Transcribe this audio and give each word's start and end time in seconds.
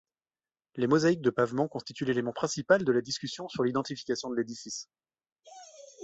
Les 0.77 0.87
mosaïques 0.87 1.21
de 1.21 1.29
pavement 1.29 1.67
constituent 1.67 2.05
l'élément 2.05 2.33
principal 2.33 2.83
de 2.83 2.91
la 2.91 3.01
discussion 3.01 3.47
sur 3.49 3.61
l'identification 3.63 4.31
de 4.31 4.35
l'édifice. 4.35 4.89